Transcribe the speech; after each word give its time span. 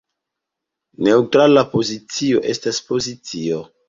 Neǔtrala 1.07 1.63
pozicio 1.73 2.41
estas 2.55 2.81
pozicio. 2.89 3.61